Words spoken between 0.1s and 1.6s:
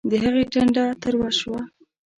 هغې ټنډه تروه شوه